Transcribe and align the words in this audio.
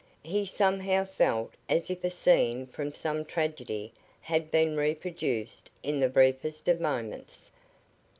He 0.23 0.47
somehow 0.47 1.05
felt 1.05 1.51
as 1.69 1.91
if 1.91 2.03
a 2.03 2.09
scene 2.09 2.65
from 2.65 2.91
some 2.91 3.23
tragedy 3.23 3.93
had 4.19 4.49
been 4.49 4.75
reproduced 4.75 5.69
in 5.83 5.99
that 5.99 6.13
briefest 6.15 6.67
of 6.67 6.81
moments. 6.81 7.51